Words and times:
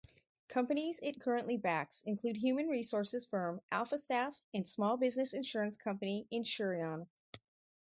Companies 0.47 0.99
it 1.03 1.21
currently 1.21 1.57
backs 1.57 2.01
include 2.07 2.35
human 2.37 2.67
resources 2.69 3.23
firm 3.27 3.61
AlphaStaff 3.71 4.33
and 4.51 4.67
small-business 4.67 5.31
insurance 5.35 5.77
company 5.77 6.27
Insureon. 6.33 7.05